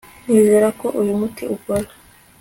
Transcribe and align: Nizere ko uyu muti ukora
Nizere 0.25 0.67
ko 0.79 0.87
uyu 1.01 1.13
muti 1.19 1.43
ukora 1.55 1.87